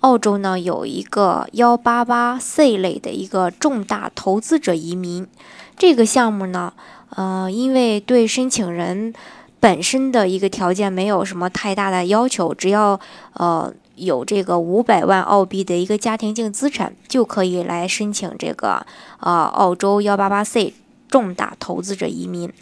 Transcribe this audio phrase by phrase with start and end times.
[0.00, 5.26] 澳洲呢有一个幺八八 C 类的一个重大投资者移民，
[5.76, 6.72] 这个项目呢，
[7.10, 9.12] 呃，因为对申请人
[9.58, 13.00] 本身的一个条件没有什么太大的要求，只要
[13.32, 18.86] 呃有这个五百万澳币的一个家庭净资产，就可以来申请这个
[19.18, 20.74] 呃澳洲幺八八 C
[21.08, 22.52] 重大投资者移民，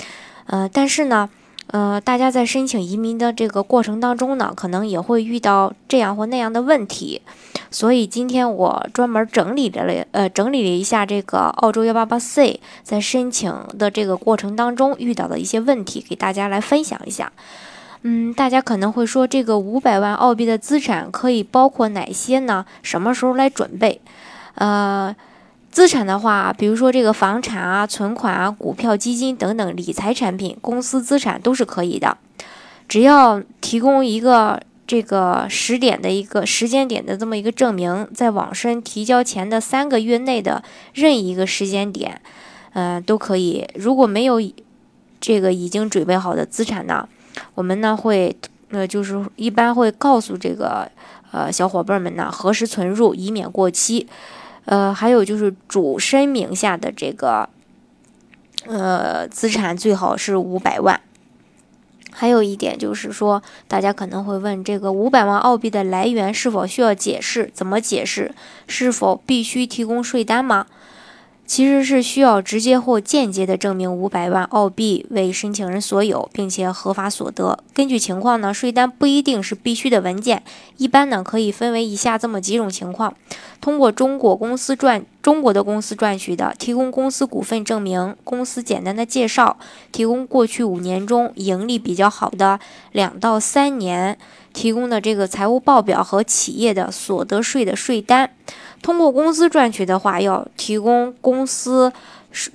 [0.47, 1.29] 呃，但是呢。
[1.69, 7.21] 呃，大家在申请移民的这个过程当中呢，可能也会遇到这样或那样的问题，
[7.73, 17.33] 所以今天我专门整理了呃整理了一下这个澳洲幺八八 C 在申请的这个过程当中遇到的一些问题，给大家来分享一下。
[18.03, 22.65] 嗯，大家可能会说，这个五百万澳币的资产可以包括哪些呢？
[22.83, 24.01] 什么时候来准备？
[24.55, 25.15] 呃。
[25.77, 32.17] 资产的话，比如说这个房产啊、存款啊、股票、基金等等理财产品、公司资产都是可以的，
[32.89, 42.23] 只要提供一个这个时点的一个时间点的这么一个证明，在网申提交前的三个月内的任意一个时间点，
[42.73, 43.69] 嗯，都可以。
[43.75, 44.41] 如果没有
[45.21, 47.07] 这个已经准备好的资产呢，
[47.55, 48.35] 我们呢会
[48.71, 50.91] 呃就是一般会告诉这个
[51.33, 54.09] 呃小伙伴们呢何时存入，以免过期。
[54.67, 57.49] 呃，还有就是主申名下的这个，
[58.67, 61.01] 呃，资产最好是五百万。
[62.13, 67.51] 还有一点就是说，大家可能会问，这个五百万澳币的来源是否需要解释？
[67.53, 68.35] 怎么解释？
[68.67, 70.67] 是否必须提供税单吗？
[71.45, 77.61] 其实是需要直接或间接的证明五百万澳币为申请人所有，并且合法所得。
[77.73, 80.43] 根据情况呢，税单不一定是必须的文件，
[80.77, 83.15] 一般呢可以分为以下这么几种情况：
[83.67, 89.57] 通过中国公司赚中国的公司赚取的，提供公司股份证明、公司简单的介绍、
[89.91, 92.61] 提供过去五年中盈利比较好的
[92.93, 94.17] 两到三年
[94.53, 98.31] 提供的这个财务报表和企业的所得税的税单。
[98.83, 101.93] 通过公司赚取的话，要提供公司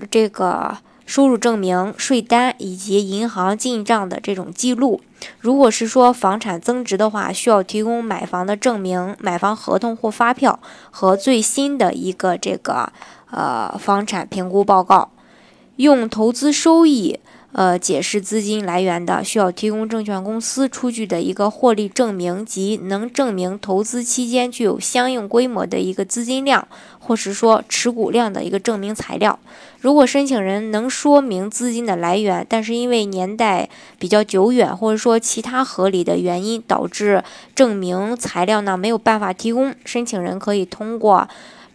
[0.10, 0.78] 这个
[1.12, 5.02] 收入证明、税单以及银行进账的这种记录。
[5.42, 12.94] 如果是说房产增值的话，需要提供买房的证明、买房合同或发票和最新的一个这个
[13.30, 15.12] 呃房产评估报告。
[15.76, 17.20] 用投资收益。
[17.54, 26.66] 呃，解释资金来源的，需要提供证券公司出具的一个获利证明及能证明投资期间具有相应规模的一个资金量，
[27.00, 29.38] 或是说持股量的一个证明材料。
[29.82, 33.68] 如果申请人能说明资金的来源，但是因为年代
[34.00, 37.22] 比较久远，或者说其他合理的原因导致
[37.54, 41.28] 证明材料呢没有办法提供，申请人可以通过。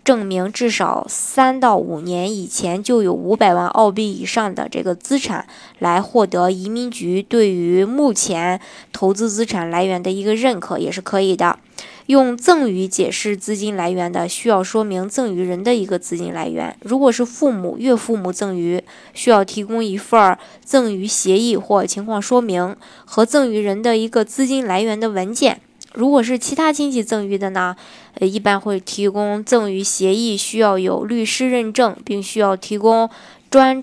[0.07, 5.49] 证明至少三到五年以前就有五百万澳币以上的这个资产，
[5.81, 8.61] 来获得移民局对于目前
[8.93, 11.59] 投资资产来源的一个认可，也是可以的。
[12.07, 16.77] 用赠与解释资金来源的，需要说明赠与人的一个资金来源。
[16.83, 18.81] 如果是父母、岳父母赠与，
[19.13, 25.61] 需要提供一份赠与协议或情况说明和赠与人的一个资金来源的文件。
[25.97, 27.75] 如果是其他亲戚赠与的呢，
[28.21, 33.09] 呃，一般会提供赠与协议，需要有律师认证，并需要提供
[33.51, 33.83] 专，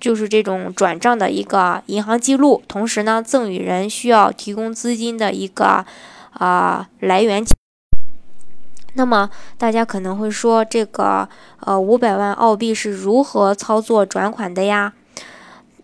[0.00, 2.60] 就是这种转账的一个银行记录。
[2.66, 5.86] 同时呢，赠与人需要提供资金的一个
[6.32, 7.44] 啊来源。
[8.94, 11.28] 那么大家可能会说，这个
[11.60, 14.92] 呃五百万澳币是如何操作转款的呀？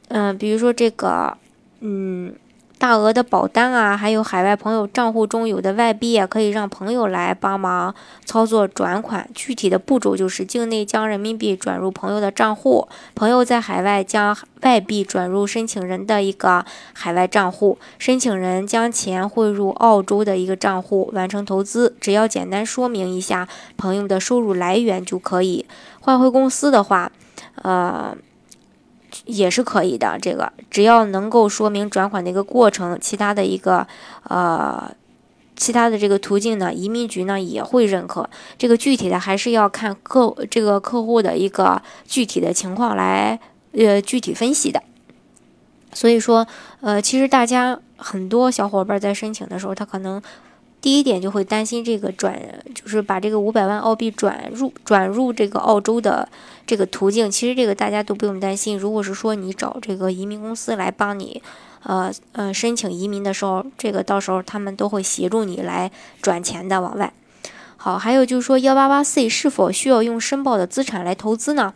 [0.09, 1.39] 嗯，比如说这个，
[1.79, 2.35] 嗯。
[2.81, 9.29] 大额的保单啊，还有海外朋友账户中有的外币啊，可以让朋友来帮忙操作转款。
[9.35, 21.95] 具体的步骤就是：境内将人民币转入朋友的账户，朋友在海外将外币转入申请人的一个海外账户，申请人将钱汇入澳洲的一个账户，完成投资。
[22.01, 25.67] 只要简单说明一下朋友的收入来源就可以。
[26.01, 27.13] 换回公司的话，
[27.57, 28.17] 呃。
[29.27, 33.87] 也是可以的，这个只要能够说明转款的一个过程，其他的一个
[34.25, 34.91] 呃，
[35.57, 38.29] 其他的这个途径呢，移民局呢也会认可。
[38.57, 43.39] 这个具体的还是要看客这个客户的一个具体的情况来
[43.73, 44.83] 呃具体分析的。
[45.93, 46.47] 所以说，
[46.81, 50.23] 呃，其实大家很多小伙伴在申请的时候，他可能
[50.81, 52.41] 第一点就会担心这个转，
[52.75, 56.29] 就是把这个五百万澳币转入转入这个澳洲的
[56.67, 57.31] 这个途径。
[57.31, 58.79] 其实这个大家都不用担心。
[58.79, 61.43] 如果是说你找这个移民公司来帮你，
[61.83, 65.91] 呃呃申请移民的时候，这个到时候他们都会协助你来
[66.23, 67.13] 转钱的往外。
[67.77, 71.75] 好，还有就是说幺八八 C 是否需要用申报的资产来投资呢？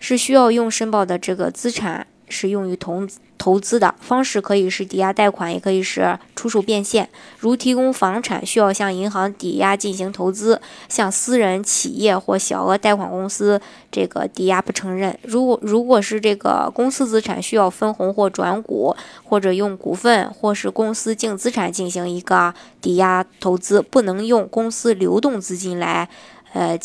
[0.00, 2.06] 是需要用申报的这个资产。
[2.26, 7.08] 是用于投资投资的方式，可以是抵押贷款，也可以是出售变现。
[7.38, 10.56] 如提供房产，需要向银行抵押进行投资；
[10.88, 13.60] 向私人企业或小额贷款公司，
[13.90, 15.18] 这个抵押不承认。
[15.22, 26.08] 如果如果是这个公司资产，需要分红或转股，或者用股份或是公司净资产进行一个抵押投资，不能用公司流动资金来，
[26.52, 26.78] 呃，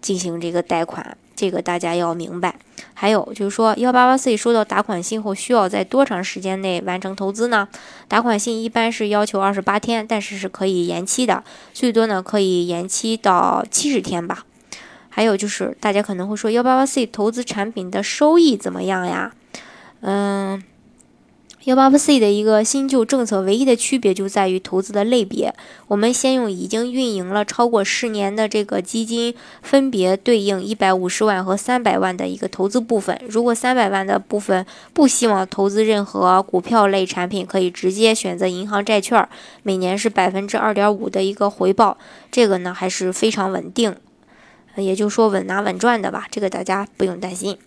[0.00, 1.16] 进行这个贷款。
[1.40, 2.54] 这个大家要明白，
[2.92, 7.66] 还有就是说，幺八八 C 收到打款信后，需要在多长时间内完成投资呢？
[8.08, 11.42] 打款信一般是要求二十八天，但是是可以延期的，
[11.72, 14.44] 最多呢可以延期到七十天吧。
[15.08, 19.32] 还有就是，大家可能会说，幺八八 C 投资产品的收益怎么样呀？
[20.02, 20.62] 嗯。
[21.64, 25.54] 幺八八 C 的一个新旧政策唯一的区别就在于投资的类别。
[25.88, 33.20] 我们先用已经运营了超过十年的这个基金，分别对应一百五十万和三百万的一个投资部分。
[33.28, 34.64] 如果三百万的部分
[34.94, 39.28] 不希望投资任何股票类产品，可以直接选择银行债券，
[39.62, 41.98] 每年是百分之二点五的一个回报。
[42.30, 43.94] 这个呢还是非常稳定，
[44.76, 46.26] 也就是说稳拿稳赚的吧。
[46.30, 47.58] 这个大家不用担心。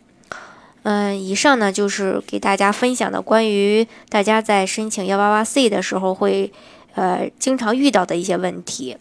[0.83, 6.51] 嗯，以上呢就是给大家分享的关于大家在申请幺八八 C 的时候会，
[6.95, 8.97] 呃，经常遇到的一些问题。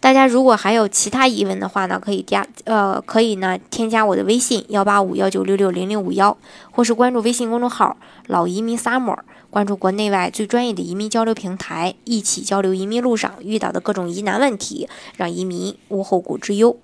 [0.00, 6.36] 大家如果还有其他疑问的话呢，可以加，呃，可以呢添加我的微信幺八五幺九六六零零五幺，
[6.70, 9.18] 或是关注微信公众号“老移民 summer”，
[9.50, 16.78] 关注国内外最专业的移民交流平台，一起交流移民路上遇到的各种疑难问题，让移民无后顾之忧。